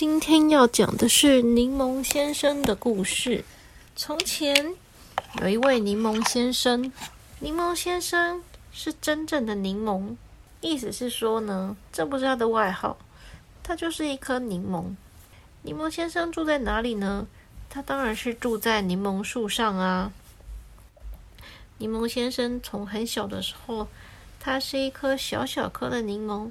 [0.00, 3.44] 今天要讲的是柠檬先生的故事。
[3.94, 4.74] 从前
[5.42, 6.90] 有一位柠檬先生，
[7.40, 8.42] 柠檬先生
[8.72, 10.16] 是真正的柠檬，
[10.62, 12.96] 意思是说呢，这不是他的外号，
[13.62, 14.94] 他就是一颗柠檬。
[15.64, 17.26] 柠檬先生住在哪里呢？
[17.68, 20.10] 他当然是住在柠檬树上啊。
[21.76, 23.86] 柠檬先生从很小的时候，
[24.40, 26.50] 他是一颗小小颗的柠檬。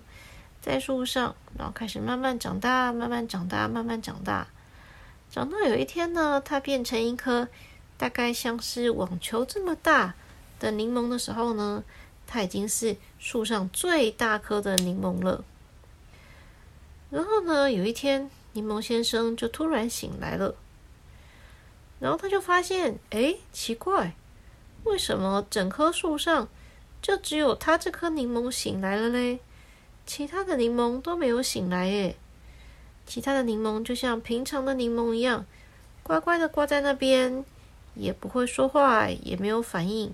[0.61, 4.47] 在树上，然后开始慢慢长大，慢慢长大，慢慢长大。
[5.31, 7.47] 长到有一天呢，它变成一颗
[7.97, 10.15] 大概像是网球这么大
[10.59, 11.83] 的柠檬的时候呢，
[12.25, 15.43] 它已经是树上最大颗的柠檬了。
[17.09, 20.55] 然后呢，有一天，柠檬先生就突然醒来了，
[21.99, 24.13] 然后他就发现，哎，奇怪，
[24.83, 26.47] 为什么整棵树上
[27.01, 29.39] 就只有他这颗柠檬醒来了嘞？
[30.09, 32.15] 其他的柠檬都没有醒来耶，
[33.05, 35.45] 其他的柠檬就像平常的柠檬一样，
[36.01, 37.45] 乖乖的挂在那边，
[37.93, 40.11] 也不会说话，也没有反应，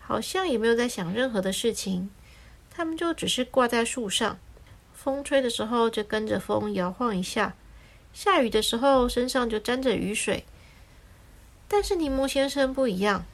[0.00, 2.10] 好像也没有在想任何的事情。
[2.70, 4.38] 它们就只是挂在树上，
[4.92, 7.54] 风吹的时候就跟着风摇晃一下，
[8.12, 10.44] 下雨的时候身上就沾着雨水。
[11.66, 13.24] 但是柠檬先生不一样，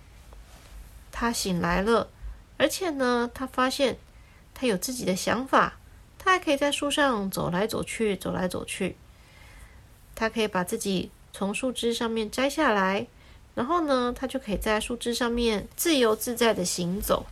[1.11, 2.09] 他醒来了，
[2.57, 3.99] 而且呢，他发现
[4.55, 5.81] 他有自己的想法。
[6.25, 8.97] 它还可以在树上走来走去，走来走去。
[10.15, 13.07] 它可以把自己从树枝上面摘下来，
[13.55, 17.27] 然后呢，它就可以在树枝上面自由自在的行走。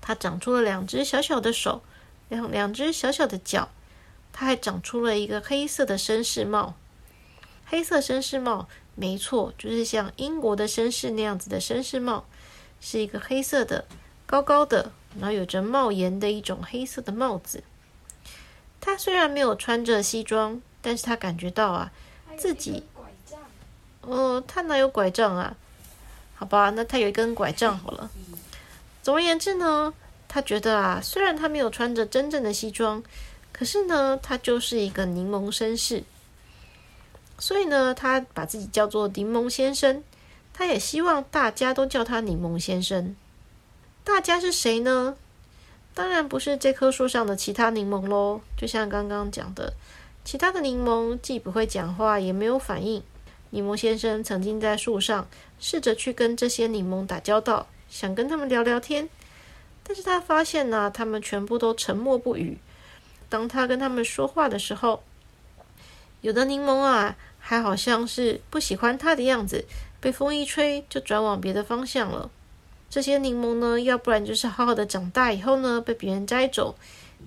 [0.00, 1.82] 它长出了两只小小的手，
[2.30, 3.68] 两两只小小的脚。
[4.32, 6.74] 它还长出了一个黑色的绅士帽。
[7.66, 12.24] 黑色绅士帽，没错，就是像英国的绅士那样子的绅士帽，
[12.80, 13.84] 是一个黑色的，
[14.24, 14.92] 高高的。
[15.18, 17.62] 然后有着帽檐的一种黑色的帽子。
[18.80, 21.90] 他虽然没有穿着西装，但是他感觉到啊，
[22.36, 22.84] 自己，
[24.02, 25.56] 哦，他哪有拐杖啊？
[26.34, 28.10] 好吧，那他有一根拐杖好了。
[29.02, 29.92] 总而言之呢，
[30.28, 33.02] 他觉得啊，虽然他没有穿着真正的西装，
[33.52, 36.04] 可是呢，他就是一个柠檬绅士。
[37.38, 40.02] 所以呢，他把自己叫做柠檬先生。
[40.52, 43.14] 他也希望大家都叫他柠檬先生。
[44.06, 45.16] 大家是谁呢？
[45.92, 48.40] 当然不是这棵树上的其他柠檬喽。
[48.56, 49.74] 就像刚刚讲的，
[50.24, 53.02] 其他的柠檬既不会讲话，也没有反应。
[53.50, 55.26] 柠檬先生曾经在树上
[55.58, 59.08] 试着去跟这些柠檬打交道，想跟他们聊聊天，
[59.82, 62.58] 但是他发现呢，他们全部都沉默不语。
[63.28, 65.02] 当他跟他们说话的时候，
[66.20, 69.64] 有的柠檬啊，还好像是不喜欢他的样子，
[70.00, 72.30] 被风一吹就转往别的方向了。
[72.88, 76.74] 这些柠檬呢，要不然就是好好的长大以后呢，被别人摘走；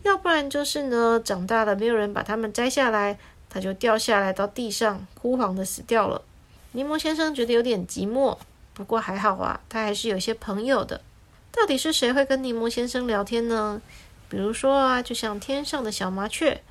[0.04, 6.22] 要不然就是呢，长大了没有人把它们摘下来，它就掉下来到地上，枯黄的死掉了。
[6.72, 8.38] 柠檬先生觉得有点寂寞，
[8.74, 11.02] 不过还好啊，他还是有些朋友的。
[11.52, 13.82] 到底是谁会跟柠檬先生聊天呢？
[14.30, 16.62] 比如说啊，就像天上的小麻雀，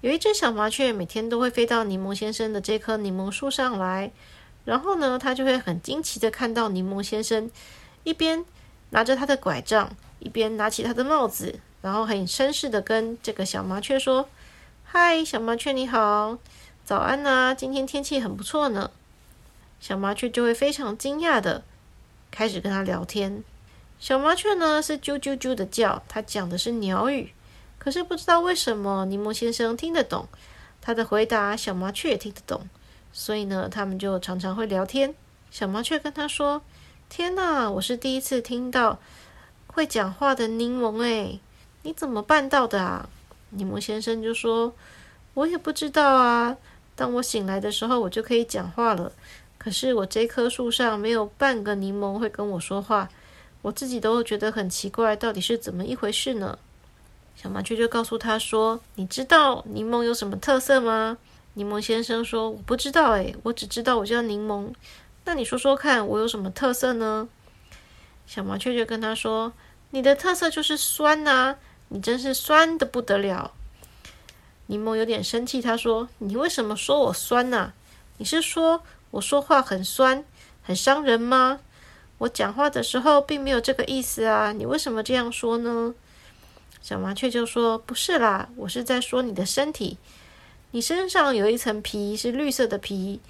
[0.00, 4.12] 有一只小麻雀每天都会飞到柠檬先生的这棵柠檬树上来，
[4.64, 7.50] 然后呢，它就会很惊奇的看到柠檬先生。
[8.04, 8.44] 一边
[8.90, 14.28] 拿着他的拐杖，一边拿起他的帽子，然后很绅士的跟这个小麻雀说
[14.84, 16.38] ：“嗨，小麻雀你好，
[16.84, 17.54] 早安呐！
[17.54, 18.90] 今天天气很不错呢。”
[19.80, 21.62] 小麻雀就会非常惊讶的
[22.30, 23.42] 开始跟他聊天。
[23.98, 27.32] 小麻雀呢是啾啾啾的叫，它讲的是鸟语，
[27.78, 30.28] 可是不知道为什么柠檬先生听得懂
[30.80, 32.68] 他的回答，小麻雀也听得懂，
[33.12, 35.14] 所以呢，他们就常常会聊天。
[35.50, 36.62] 小麻雀跟他说。
[37.14, 38.98] 天哪，我是第一次听到
[39.66, 41.38] 会讲话的柠檬诶，
[41.82, 43.06] 你怎么办到的啊？
[43.50, 44.72] 柠檬先生就说
[45.34, 46.56] ：“我也不知道啊。
[46.96, 49.12] 当我醒来的时候，我就可以讲话了。
[49.58, 53.06] 可是我这棵树上没有半个柠檬会跟我说话，
[53.60, 56.58] 我自己都觉得很奇怪，到底是怎么一回事呢？”
[57.36, 61.18] 小麻雀就告诉他说：“你知道柠檬有什么特色吗？”
[61.52, 64.70] 柠檬先生说：“我不知道诶，我只知道我叫柠檬。”
[65.24, 67.28] 那你说说看，我有什么特色呢？
[68.26, 69.52] 小麻雀就跟他说
[69.90, 71.56] ：“你的特色就是酸呐，
[71.88, 73.52] 你真是酸的不得了。”
[74.66, 77.72] 柠檬有点生气，他说：“你为什么说我酸呐？
[78.18, 78.82] 你是说
[79.12, 80.24] 我说话很酸，
[80.62, 81.60] 很伤人吗？
[82.18, 85.94] 我讲话的时候并没有这个意思啊，你为什么这样说呢？”
[86.82, 89.98] 小麻雀就说：“不是啦，我是在说你的身体，
[90.72, 93.20] 你身上有一层皮是绿色的皮。”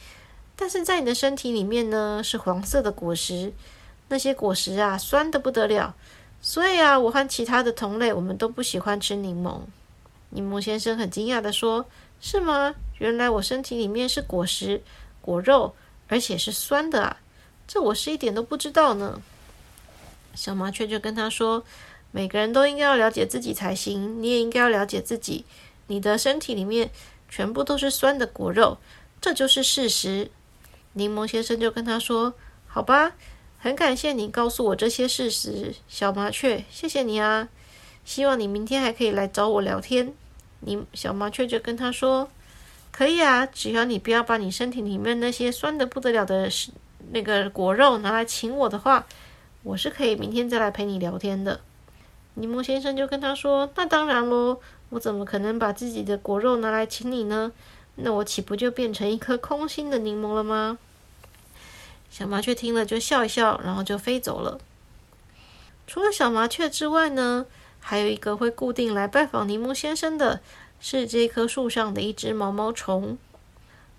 [0.63, 3.53] 但是在你的身体里面呢，是黄色的果实，
[4.07, 5.93] 那些果实啊，酸的不得了。
[6.41, 9.63] 所以啊，我和其他的同类，我们都不喜欢吃柠檬。
[10.31, 11.85] 柠檬先生很惊讶的说
[12.23, 12.77] ：“是吗？
[12.99, 14.81] 原来我身体里面是果实、
[15.21, 15.75] 果肉，
[16.07, 17.17] 而且是酸的啊！
[17.67, 19.21] 这我是一点都不知道呢。”
[20.37, 21.65] 小麻雀就跟他说
[22.13, 25.45] ：“每个人都应该要了解自己才行，你也应该要了解自己。
[25.89, 26.89] 你的身体里面
[27.29, 28.79] 全部都是酸的果肉，
[29.21, 30.31] 这就是事实。”
[30.95, 32.35] 柠檬先生就跟他说
[32.67, 33.13] ：“好吧，
[33.59, 37.49] 很感谢你告诉我这些事实，小麻雀，谢谢你啊！
[38.05, 40.13] 希望你明天还可以来找我聊天。”
[40.61, 42.29] 你小麻雀就跟他说
[42.93, 46.49] ：“可以啊，只要你不要把你身体里面那些酸的不得了的
[47.13, 49.07] 那个果肉拿来请我的话。”
[49.65, 51.61] 我是可以明天再来陪你聊天的。
[52.35, 57.53] 柠檬先生就跟他说：“那当然喽，我怎么可能把自己的果肉拿来请你呢？
[57.97, 60.79] 那我岂不就变成一颗空心的柠檬了吗？”
[62.11, 64.59] 小麻雀听了就笑一笑，然后就飞走了。
[65.87, 67.47] 除了小麻雀之外呢，
[67.81, 70.41] 还有一个会固定来拜访柠檬先生的
[70.81, 73.19] 是这棵树上的一只毛毛虫。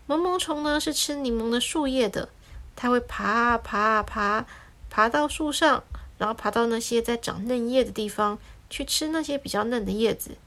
[0.06, 2.30] 毛毛虫呢是吃柠檬的树叶的，
[2.75, 4.46] 它会爬啊爬啊爬。
[4.89, 5.84] 爬到树上，
[6.19, 8.38] 然后爬到那些在长嫩叶的地方
[8.69, 10.38] 去吃那些比较嫩的叶子。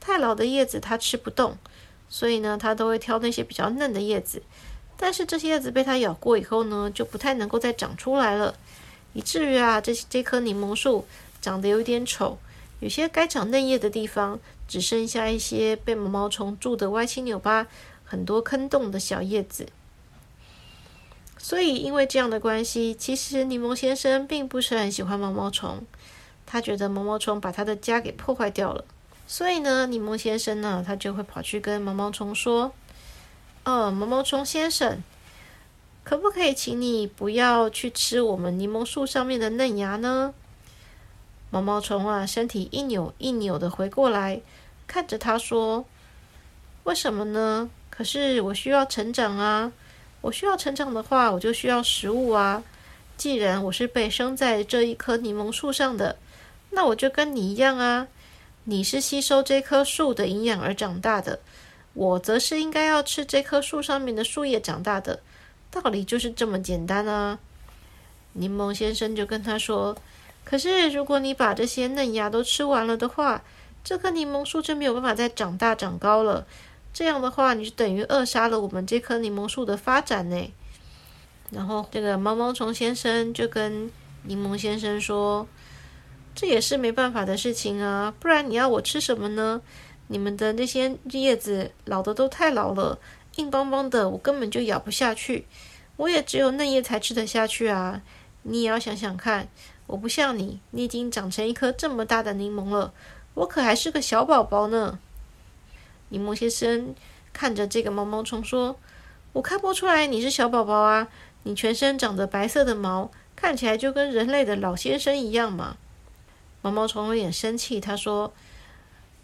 [0.00, 1.58] 太老的叶子它吃不动，
[2.08, 4.42] 所以呢，它都会挑那些比较嫩的叶子。
[4.96, 8.54] 但是这些叶子被它咬过以后呢，就不太能够再长出来了，
[9.12, 11.06] 以至于啊，这这棵柠檬树
[11.40, 12.38] 长得有点丑。
[12.80, 17.66] 有些该长嫩叶的地方，只剩下一些被毛毛虫蛀得歪七扭八、
[18.04, 19.66] 很多坑洞的小叶子。
[21.38, 25.84] 所以，因为这样的关系，其实柠檬先生并不是很喜欢毛毛虫。
[26.46, 28.84] 他觉得毛毛虫把他的家给破坏掉了。
[29.26, 32.72] 所以呢，柠檬先生呢，他就会跑去跟毛毛虫说
[33.64, 35.02] ：“哦，毛毛虫先生，
[36.02, 40.34] 可不可以请你不要去吃我们柠檬树上面的嫩芽呢？”
[41.50, 44.40] 毛毛虫啊，身体一扭一扭的回过来，
[44.86, 45.84] 看着他说
[46.84, 47.70] ：“为什么呢？
[47.90, 49.72] 可是我需要成长啊。”
[50.24, 52.62] 我需要成长的话，我就需要食物啊。
[53.14, 56.16] 既然我是被生在这一棵柠檬树上的，
[56.70, 58.08] 那我就跟你一样啊。
[58.64, 61.40] 你是吸收这棵树的营养而长大的，
[61.92, 65.20] 我则是应该要吃这棵树上面的树叶长大的。
[65.70, 67.38] 道理就是这么简单啊。
[68.32, 69.96] 柠檬先生就跟他说
[70.44, 73.42] ：“可是如果你把这些嫩芽都吃完了的话，
[73.84, 76.46] 这棵柠檬树就没有办法再长大长高了。”
[76.94, 80.52] 这样的话，你就等于扼杀了我们这棵柠檬树的发展呢。
[81.50, 83.90] 然后，这个毛毛虫先生就跟
[84.22, 85.46] 柠檬先生说
[86.34, 89.62] ：“这也是没办法的事情啊，不然你要我吃什么呢？
[90.08, 92.98] 你们的那些叶子老的都太老了，
[93.36, 95.46] 硬邦邦的，我根本就咬不下去。
[95.96, 98.02] 我也只有嫩叶才吃得下去啊。
[98.42, 99.48] 你也要想想看，
[99.86, 102.92] 我不像你，你已经长成一颗这么大的柠檬了，
[103.34, 104.98] 我可还是个小宝宝呢。”
[106.10, 106.94] 柠檬先生
[107.32, 108.76] 看着这个毛毛虫说
[109.32, 111.08] ：“我看不出来你是小宝宝啊，
[111.44, 115.76] 你全身长着白色的毛，看起来就跟人类的老先生一样嘛。”
[116.64, 118.32] 毛毛虫有点生气，他说：“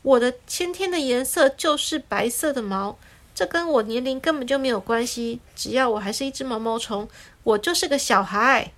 [0.03, 2.99] 我的先天的颜色就是白色的毛，
[3.35, 5.41] 这跟我年龄根本就没有关系。
[5.57, 7.09] 只要我还是一只毛毛虫，
[7.43, 8.73] 我就是个小孩。”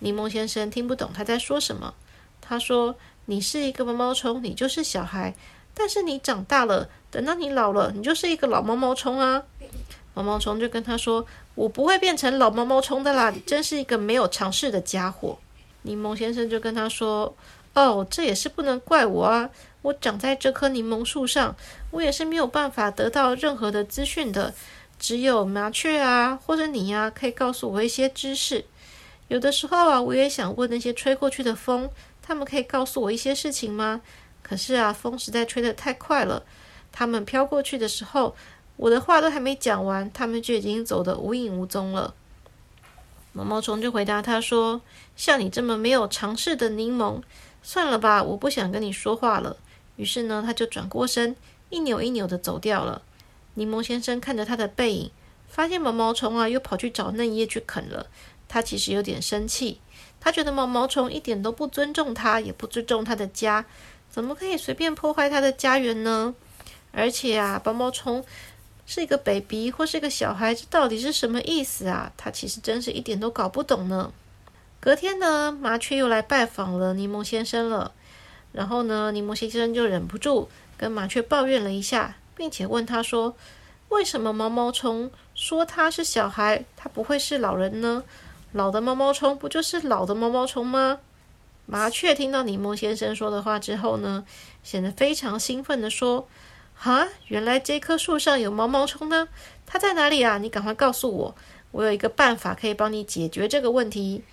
[0.00, 1.92] 柠檬先生听不懂他在说什么，
[2.40, 5.34] 他说：“你是一个毛毛虫，你就是小孩。”
[5.74, 9.42] 但是你长大了，等到你老了，你就是一个老毛毛虫啊！
[10.14, 15.38] 毛毛虫就跟他说：“我不会变成老毛毛虫的啦，你真是一个没有尝试的家伙。”
[15.82, 17.34] 柠檬先生就跟他说
[17.74, 19.50] ：“哦，这也是不能怪我啊！
[19.82, 21.56] 我长在这棵柠檬树上，
[21.90, 24.52] 我也是没有办法得到任何的资讯的。
[24.98, 28.64] 只有麻雀啊，或者你呀，可以告诉我一些知识。
[29.28, 31.88] 有的时候啊，我也想问那些吹过去的风，
[32.20, 34.02] 他们可以告诉我一些事情吗？”
[34.42, 36.42] 可是啊，风实在吹得太快了。
[36.92, 38.34] 他们飘过去的时候，
[38.76, 42.12] 我的话都还没讲完，他们就已经走得无影无踪了。
[43.32, 44.80] 毛毛虫就回答他说
[45.14, 47.22] ：“像你这么没有尝试的柠檬，
[47.62, 49.56] 算了吧，我不想跟你说话了。”
[49.96, 51.36] 于是呢，他就转过身，
[51.68, 53.02] 一扭一扭的走掉了。
[53.54, 55.10] 柠檬先生看着他的背影，
[55.48, 58.06] 发现毛毛虫啊又跑去找嫩叶去啃了。
[58.48, 59.80] 他其实有点生气，
[60.18, 63.64] 他觉得毛毛虫一点都不尊重他，也不尊重他的家。
[64.08, 66.34] 怎么可以随便破坏他的家园呢？
[66.90, 68.24] 而且啊，毛毛虫
[68.86, 72.12] 是一个 baby 或是一个小孩，这到底是什么意思啊？
[72.16, 74.12] 他其实真是一点都搞不懂呢。
[74.80, 77.92] 隔天呢，麻雀又来拜访了柠檬先生了。
[78.52, 83.36] 然后呢，柠檬先生就忍不住跟麻雀抱怨了一下，并且问他说
[83.90, 88.02] ：“为什么毛毛虫说他是小孩，他不会是老人呢？
[88.52, 90.98] 老的毛毛虫不就是老的毛毛虫吗？”
[91.66, 94.24] 麻雀听到柠檬先生说的话之后呢，
[94.64, 96.26] 显得非常兴奋的说
[96.82, 99.28] ：“啊，原来这棵树上有毛毛虫呢！
[99.66, 100.38] 它在哪里啊？
[100.38, 101.36] 你赶快告诉我，
[101.72, 104.24] 我有一个办法可以帮你解决这个问题。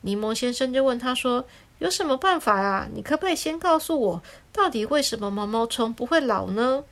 [0.00, 1.46] 柠檬先生就问他说
[1.78, 2.88] ：“有什么办法啊？
[2.92, 6.82] 你可不可以先告诉我，到底为什么毛毛虫不会老呢？”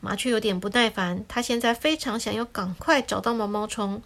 [0.00, 4.02] 麻雀有点不耐烦，他现在非常想要赶快找到毛毛虫，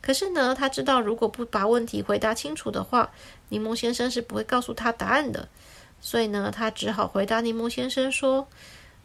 [0.00, 3.10] 可是呢，他知道如果不把问题回答清楚的话，
[3.48, 5.48] 柠檬先生是不会告诉他答案的，
[6.00, 8.46] 所以呢，他只好回答柠檬先生说：“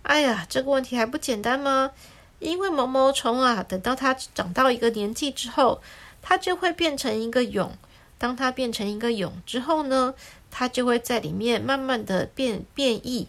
[0.05, 1.91] 哎呀，这个问题还不简单吗？
[2.37, 5.81] 因为毛毛虫啊，等到它长到一个年纪之后，
[6.21, 7.71] 它就会变成一个蛹。
[8.19, 10.13] 当它变成一个蛹之后呢，
[10.51, 13.27] 它就会在里面慢慢的变变异。”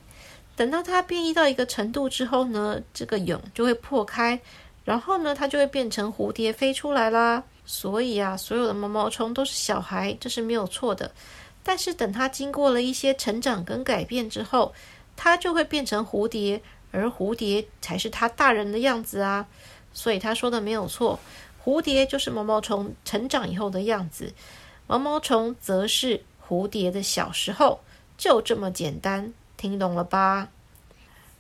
[0.55, 4.41] 等到它变异到一个程度之后呢，这个蛹就会破开，
[4.85, 7.43] 然后呢，它就会变成蝴蝶飞出来啦。
[7.65, 11.11] 所以啊，所有的毛毛虫都是小孩，这是没有错的。
[11.63, 14.73] 但是等它经过了一些成长跟改变之后，
[15.17, 19.49] 它就会变成蝴蝶，而蝴蝶才是它大人的样子啊。
[19.93, 21.19] 所以他说的没有错，
[21.65, 24.35] 蝴蝶就是毛毛虫成长以后的样子，
[24.87, 27.81] 毛毛虫则是蝴蝶的小时候，
[28.19, 29.33] 就这么简单。
[29.57, 30.49] 听懂了吧？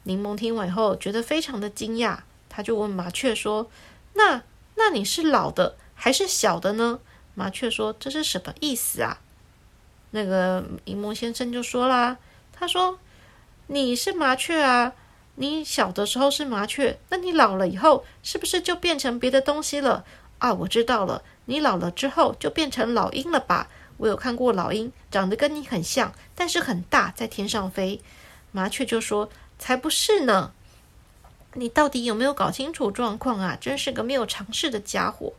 [0.04, 3.70] 柠檬听完后觉得非常的惊讶，他就问麻雀说
[4.14, 4.42] ：“那
[4.76, 7.00] 那你是老的还是小的呢？”
[7.34, 9.18] 麻雀说：“这是什么意思啊？”
[10.12, 12.16] 那个柠檬先生就说啦
[12.54, 12.98] ：“他说
[13.68, 14.92] 你是麻雀啊，
[15.34, 20.04] 你小的时候是麻雀，那你老了以后是不是就变成别的东西了
[20.38, 20.54] 啊？
[20.54, 23.68] 我知道了，你老了之后就变成老鹰了吧？”
[23.98, 28.00] 我有看过老鹰，长得跟你很像，但是很大，在天上飞。
[28.52, 30.52] 麻雀就说：“才不是呢！
[31.54, 33.56] 你到底有没有搞清楚状况啊？
[33.58, 35.32] 真是个没有常识的家伙。”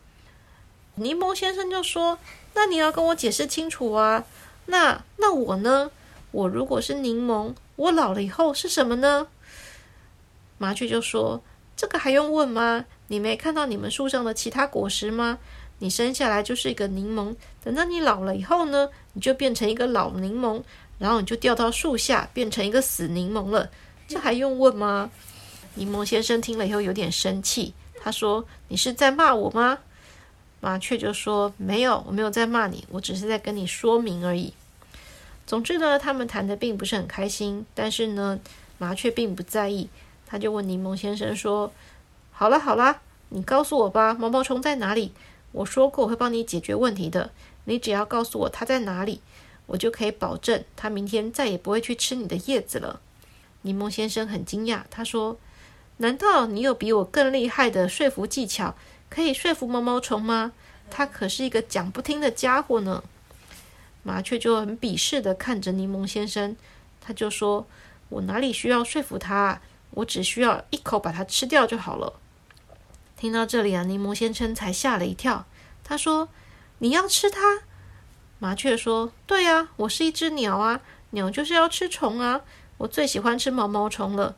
[0.95, 2.17] 柠檬先生就说
[2.55, 4.25] ：“那你要跟我解释清楚啊！
[4.65, 5.91] 那那我呢？
[6.31, 9.27] 我如果是柠檬，我老了以后是什么呢？”
[10.57, 11.41] 麻雀就说
[11.77, 12.85] ：“这个还用问吗？
[13.07, 15.39] 你没看到你们树上的其他果实吗？”
[15.79, 20.63] 你生下来就是一个柠檬，等到你老了以后呢，你就变成一个老柠檬，
[20.97, 23.69] 然后你就掉到树下，变成一个死柠檬了。
[24.07, 25.11] 这还用问吗？
[25.75, 29.77] 柠檬先生听了以后有点生气，他说：“你是在骂我吗？”
[30.59, 34.51] 麻雀就说：“没有，我没有在骂你，我只是在跟你说明而已。”
[35.47, 38.37] 总之呢，他们谈的并不是很开心，但是呢，
[38.77, 39.87] 麻雀并不在意，
[40.25, 41.71] 他就问柠檬先生说
[42.31, 42.99] ：“好了好了，
[43.29, 45.13] 你告诉我吧，毛毛虫在哪里？”
[45.53, 47.31] 我说过我会帮你解决问题的，
[47.63, 49.21] 你只要告诉我它在哪里，
[49.67, 52.99] 我就可以保证它明天再也不会去吃你的叶子了。
[53.61, 55.37] 柠檬先生很惊讶，他说
[55.97, 58.75] ：“难道你有比我更厉害的说服技巧，
[59.09, 60.51] 可以说服毛毛虫吗？
[60.91, 63.01] 他可是一个讲不听的家伙呢。”
[64.07, 66.55] 麻雀就很鄙视的看着柠檬先生，
[67.01, 67.67] 他就说
[68.07, 69.59] ：“我哪里需要说服他？
[69.91, 72.13] 我只需要一口把它吃掉就好了。”
[73.19, 75.45] 听到这里啊，柠檬先生才吓了一跳。
[75.83, 76.29] 他说
[76.79, 77.63] ：“你要吃它？”
[78.39, 82.39] 麻雀说：“对啊，我是一只鸟啊，鸟就是要吃虫啊，
[82.77, 84.37] 我最喜欢吃毛毛虫了。”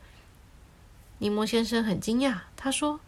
[1.18, 2.98] 柠檬先生很惊讶，他说：“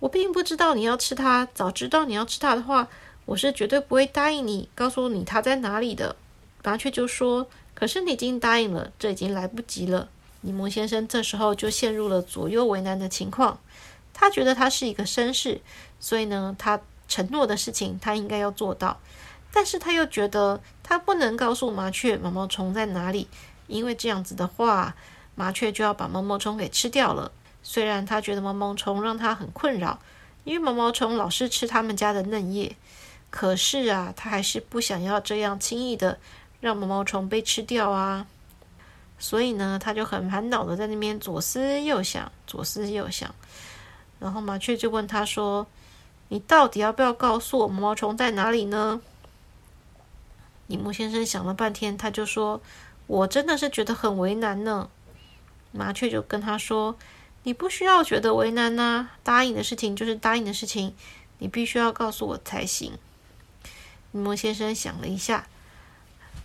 [0.00, 2.88] 我并不知道你要吃它，早知道你要吃它的话，
[3.30, 6.16] 我是绝对不会答应你，告诉你它在哪里的。”
[6.64, 10.08] 麻雀就说：“可是你已经答应了，这已经来不及了。”
[10.42, 13.60] 柠檬先生这时候就陷入了左右为难的情况。
[14.12, 15.60] 他觉得他是一个绅士，
[16.00, 18.98] 所以呢，他承诺的事情他应该要做到。
[19.52, 23.28] 但是他又觉得他不能告诉麻雀毛毛虫在哪里，
[23.68, 24.96] 因为这样子的话，
[25.36, 27.30] 麻雀就要把毛毛虫给吃掉了。
[27.62, 30.00] 虽然他觉得毛毛虫让他很困扰，
[30.42, 32.74] 因为毛毛虫老是吃他们家的嫩叶，
[33.30, 36.18] 可是啊，他还是不想要这样轻易的
[36.60, 38.26] 让毛毛虫被吃掉啊。
[39.18, 43.34] 所以呢，他就很烦恼的在那边左思右想，左思右想。
[44.18, 45.66] 然后麻雀就问他说
[46.28, 49.00] ：“你到底要不要告诉我毛毛虫在哪里呢？”
[50.68, 52.60] 柠檬先生想了半天，他就说
[53.06, 54.88] ：“我真的是觉得很为难呢。”
[55.72, 56.96] 麻雀就跟他说
[57.44, 60.94] ：“你不需要觉得为难呐，答应的事情就是答应的事情，
[61.38, 62.92] 你必须要告诉我才行。”
[64.12, 65.46] 柠檬先生想了一下，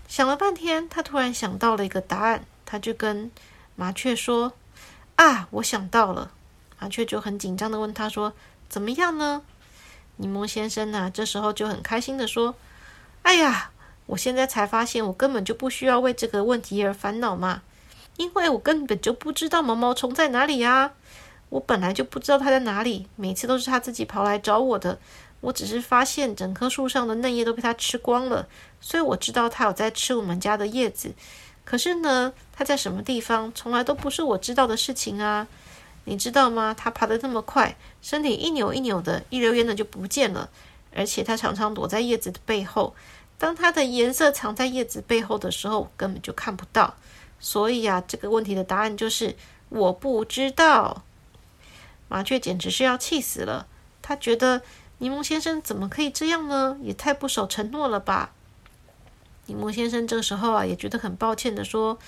[0.08, 3.32] 想了半天，他突然想到了一个答案，他就跟
[3.76, 4.54] 麻雀说
[5.18, 6.32] ：“啊，我想到了。”
[6.80, 8.34] 麻雀就很紧张的问他说
[8.70, 9.42] ：“怎么样呢？”
[10.18, 12.56] 柠檬先生呢，这时候就很开心的说
[13.24, 13.72] ：“哎呀，
[14.06, 17.64] 我现在才发现，我根本就不需要为这个问题而烦恼嘛，
[18.18, 20.92] 因为我根本就不知道毛毛虫在哪里呀。
[21.50, 25.00] 我本来就不知道它在哪里，每次都是它自己跑来找我的。
[25.42, 28.48] 我只是发现整棵树上的嫩叶都被它吃光了，
[28.82, 31.14] 所以我知道它有在吃我们家的叶子。
[31.64, 35.48] 可是呢，它在什么地方，从来都不是我知道的事情啊。
[36.06, 36.76] 你知道吗？
[36.78, 40.50] 它爬得那么快，身体一扭一扭的，一溜烟的就不见了。
[40.94, 42.94] 而且它常常躲在叶子的背后，
[43.38, 46.96] 当它的颜色藏在叶子背后的时候，根本就看不到。
[47.40, 49.36] 所以啊，这个问题的答案就是
[49.70, 51.04] 我不知道。
[52.08, 53.66] 麻雀简直是要气死了，
[54.04, 54.62] 他觉得
[55.00, 56.78] 柠檬先生怎么可以这样呢？
[56.82, 58.32] 也太不守承诺了吧！
[59.48, 62.00] 柠檬先生这时候啊，也觉得很抱歉的说：“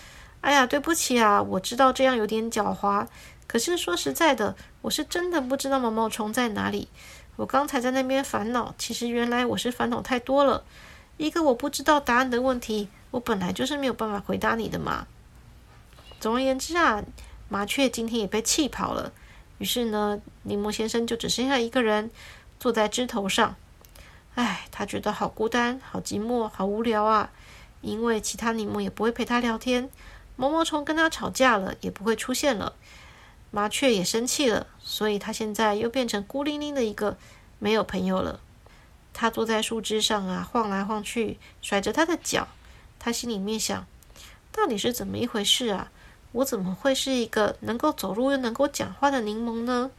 [0.41, 3.05] 哎呀，对不起啊，我知道这样有点狡猾。
[3.45, 6.87] 可是说实在的，我是真的不知道毛毛虫在哪里。
[7.35, 10.63] 我刚才在那边烦恼，其实原来我是烦恼太多了。
[11.17, 15.05] 一个我不知道答案的问题，我本来就是没有办法回答你的嘛。
[16.19, 17.03] 总而言之啊，
[17.49, 19.11] 麻雀今天也被气跑了。
[19.59, 22.09] 于是呢，柠檬先生就只剩下一个人
[22.59, 23.55] 坐在枝头上。
[24.35, 27.31] 唉，他觉得好孤单、好寂寞、好无聊啊！
[27.81, 29.89] 因为其他柠檬也不会陪他聊天，
[30.35, 32.73] 毛毛虫跟他吵架了也不会出现了，
[33.49, 37.17] 麻雀也生气了，所以他现在又变成孤零零的一个，
[37.57, 38.39] 没有朋友了。
[39.13, 42.47] 他坐在树枝上啊，晃来晃去，甩着他的脚。
[42.99, 43.87] 他心里面想：
[44.51, 45.91] 到底是怎么一回事啊？
[46.33, 49.89] 我怎么会是一个能够走路又能够讲话的柠檬呢？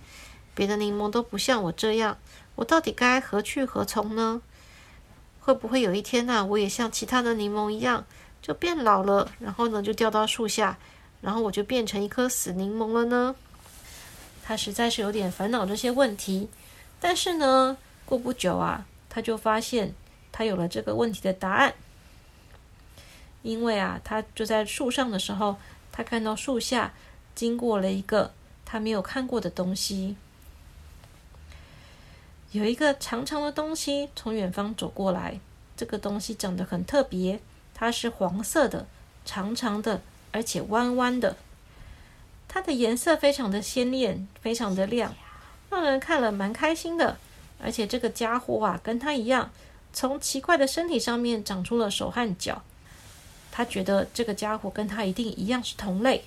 [0.54, 2.18] 别的柠檬都不像我这样。
[2.58, 4.42] 我到底该何去何从呢？
[5.38, 8.04] 会不会有一天呢，我也像其他的柠檬一样，
[8.42, 10.76] 就变老了，然后呢，就掉到树下，
[11.20, 13.36] 然后我就变成一颗死柠檬了呢？
[14.42, 16.48] 他实在是有点烦恼这些问题。
[16.98, 19.94] 但是呢，过不久啊，他就发现
[20.32, 21.74] 他有了这个问题的答案。
[23.42, 25.58] 因为啊，他就在树上的时候，
[25.92, 26.92] 他看到树下
[27.36, 28.32] 经过了一个
[28.64, 30.16] 他没有看过的东西。
[32.52, 35.38] 有一个长长的东西从远方走过来，
[35.76, 37.40] 这个东西长得很特别，
[37.74, 38.86] 它是黄色的，
[39.26, 40.00] 长长的，
[40.32, 41.36] 而且弯弯的。
[42.48, 45.14] 它的颜色非常的鲜艳，非常的亮，
[45.68, 47.18] 让人看了蛮开心的。
[47.62, 49.50] 而且这个家伙啊，跟他一样，
[49.92, 52.62] 从奇怪的身体上面长出了手和脚。
[53.52, 56.24] 他觉得这个家伙跟他一定一样是同类，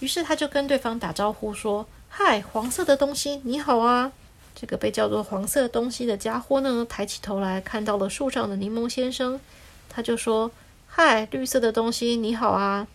[0.00, 4.12] 于是他就跟对方打招呼说：“嗨，黄色的东西，你好啊！”
[4.60, 9.40] 这个被叫做黄色东西的家伙呢，抬起头来看到了树上的柠檬先生，
[9.88, 10.50] 他就说
[10.86, 12.86] ：“嗨，绿色的东西，你好啊！”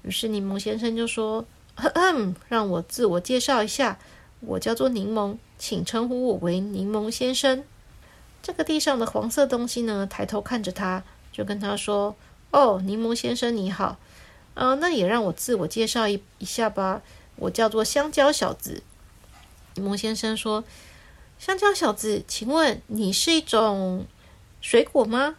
[0.00, 1.44] 于是柠檬先生就说
[2.48, 3.98] ：“让我自我介绍一下，
[4.40, 7.62] 我叫做柠檬，请称呼我为柠檬先生。”
[8.42, 12.16] 这个地上的黄色东西呢，抬头看着他，就跟他说
[12.50, 13.98] ：“哦，柠檬先生你好，
[14.54, 17.02] 呃，那也让我自我介绍一一下吧，
[17.36, 18.82] 我叫做香蕉小子。”
[19.76, 20.64] 柠檬先生说。
[21.40, 24.04] 香蕉小子，请问你是一种
[24.60, 25.36] 水果吗？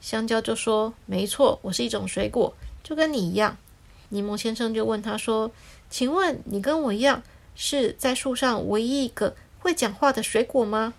[0.00, 3.58] 香蕉就说：“没错，我是一种水果，就跟你一样。”
[4.08, 5.50] 柠檬先生就问他说
[5.90, 7.22] ：“请问你跟我一样
[7.54, 10.94] 是在树上唯一一个会讲话的水果吗？”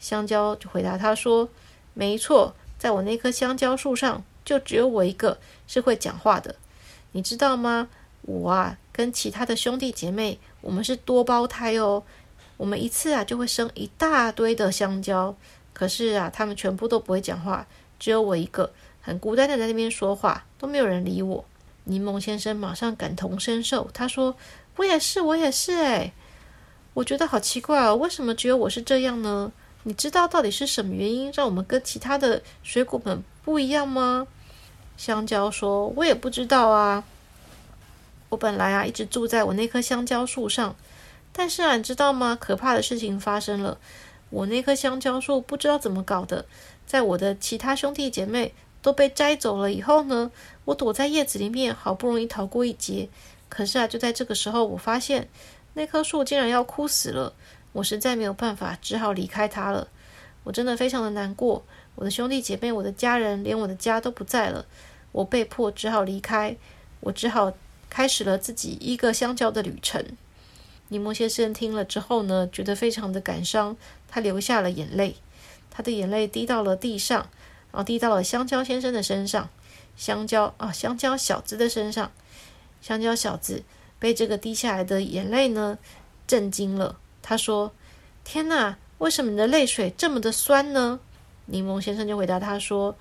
[0.00, 1.48] 香蕉就回答他说
[1.94, 6.56] ：“没错，在我那棵香蕉树上，就只有我一个是会讲话的。
[7.12, 7.88] 你知道吗？
[8.22, 12.02] 我啊，跟其他的兄弟姐妹，我们是多胞胎哦。”
[12.56, 15.34] 我们一次啊就会生一大堆的香蕉，
[15.72, 17.66] 可是啊，他们全部都不会讲话，
[17.98, 21.44] 只有我一个很孤单的在那边说话，都没有人理我。
[21.84, 24.36] 柠檬先生马上感同身受，他说
[24.76, 26.12] ：“我也是，我也是。”诶，
[26.94, 29.52] 我觉得好奇怪哦，为什么只有我是这样呢？
[29.82, 34.26] 你知道到底是什么原因让我们跟其他的水果们不一样吗？
[34.96, 37.04] 香蕉说：“我也不知道啊。
[38.28, 40.74] 我本来啊一直住在我那棵香蕉树上。”
[41.36, 42.38] 但是啊，知道吗？
[42.40, 43.76] 可怕的事情发生了。
[44.30, 46.46] 我那棵香蕉树不知道怎么搞的，
[46.86, 50.30] 在我的其他兄弟姐妹都被摘走了以后呢，
[50.64, 53.08] 我躲在叶子里面，好不容易逃过一劫。
[53.48, 55.28] 可是啊，就在这个时候，我发现
[55.74, 57.34] 那棵树竟然要枯死了。
[57.72, 59.88] 我实在没有办法，只好离开它了。
[60.44, 61.64] 我真的非常的难过。
[61.96, 64.64] 我的兄弟姐妹、我的家人，连我的家都不在了。
[65.10, 66.56] 我被迫只好离开，
[67.00, 67.52] 我只好
[67.90, 70.04] 开始了自己一个香蕉的旅程。
[70.88, 73.76] 柠檬先生听了之后呢，觉得非常的感伤，
[74.08, 75.16] 他流下了眼泪，
[75.70, 77.28] 他的眼泪滴到了地上，
[77.72, 79.48] 然后滴到了香蕉先生的身上，
[79.96, 82.12] 香蕉啊，香蕉小子的身上，
[82.80, 83.62] 香蕉小子
[83.98, 85.78] 被这个滴下来的眼泪呢
[86.26, 87.72] 震惊了，他说
[88.22, 91.00] ：“天哪，为什么你的泪水这么的酸呢？”
[91.46, 92.94] 柠檬先生就回答他说：“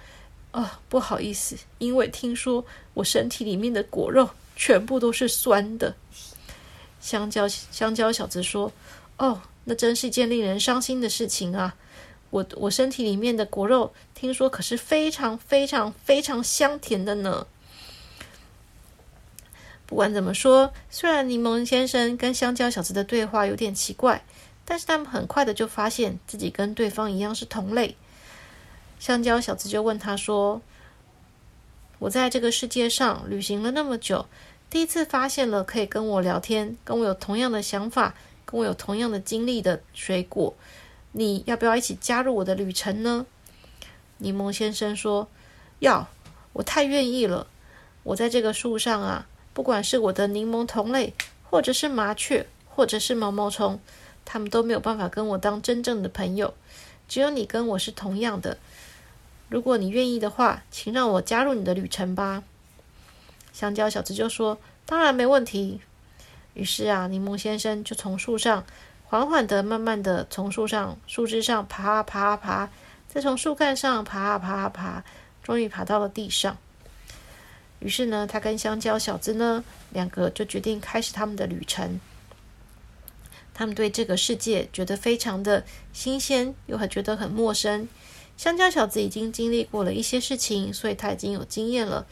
[0.52, 5.96] 哦，不好意思，因为听说我身体里面的果肉全部都是酸的。”
[7.04, 8.72] 香蕉香蕉小子说
[9.20, 11.76] ：“哦，那真是一件令人伤心的事情啊！
[12.30, 17.46] 我我身体里面的果肉，听说可是非常非常非常香甜的呢。”
[19.86, 24.24] 不管怎么说，虽然柠檬先生跟香蕉小子的对话有点奇怪，
[24.64, 27.98] 但是他们很快的就发现自己跟对方一样是同类。
[28.98, 30.62] 香蕉小子就问他说
[32.00, 34.26] ：“我在这个世界上旅行了那么久，
[34.74, 40.56] 第一次发现了可以跟我聊天、跟我有同样的想法、跟我有同样的经历的水果，
[41.12, 43.28] 你要不要一起加入我的旅程呢？”
[44.18, 45.28] 柠檬先生说
[45.78, 46.08] ：“要，
[46.54, 47.46] 我太愿意了。
[48.02, 51.14] 我在这个树上啊。”不管是我的柠檬同类，
[51.52, 53.78] 或者是麻雀，或者是毛毛虫，
[54.26, 56.52] 他们都没有办法跟我当真正的朋友。
[57.08, 58.58] 只有你跟我是同样的。
[59.50, 62.42] 如果你愿意的话，请让我加入你的旅程吧。
[63.54, 65.80] 香蕉小子就说：“当然没问题。”
[66.54, 68.66] 于是啊，柠檬先生就从树上
[69.06, 72.70] 缓缓的、慢慢的从树上树枝上爬啊爬啊爬，
[73.08, 75.04] 再从树干上爬啊爬啊爬，
[75.42, 76.58] 终于爬到了地上。
[77.80, 82.00] 于是呢，他跟香蕉小子呢，两个就决定开始他们的旅程。
[83.54, 87.88] 他们对这个世界觉得非常的新鲜，又很觉得很陌生。
[88.36, 92.08] 香蕉小子已经经历过了一些事情，所以他已经有经验了。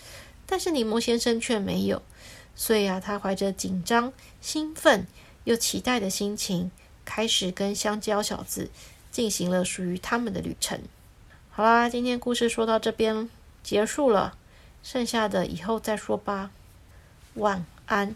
[0.52, 2.02] 但是柠檬先生却没有，
[2.58, 4.12] 所以啊，他怀着紧张、
[4.42, 5.08] 兴奋
[5.46, 6.70] 又期待的心情，
[7.06, 8.70] 开始跟香蕉小子
[9.14, 10.82] 进行了属于他们的旅程。
[11.52, 13.30] 好啦，今天故事说到这边
[13.64, 14.36] 结束了。
[14.84, 16.52] 剩下的以后再说吧，
[17.36, 18.14] 晚安。